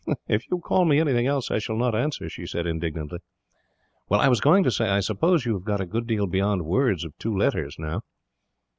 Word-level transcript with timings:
"If 0.27 0.49
you 0.49 0.57
call 0.57 0.85
me 0.85 0.99
anything 0.99 1.27
else, 1.27 1.51
I 1.51 1.59
shall 1.59 1.75
not 1.77 1.93
answer," 1.93 2.27
she 2.27 2.47
said 2.47 2.65
indignantly. 2.65 3.19
"Well, 4.09 4.19
I 4.19 4.29
was 4.29 4.41
going 4.41 4.63
to 4.63 4.71
say, 4.71 4.89
I 4.89 4.99
suppose 4.99 5.45
you 5.45 5.53
have 5.53 5.63
got 5.63 5.79
a 5.79 5.85
good 5.85 6.07
deal 6.07 6.25
beyond 6.25 6.65
words 6.65 7.03
of 7.05 7.15
two 7.19 7.37
letters, 7.37 7.75
now?" 7.77 8.01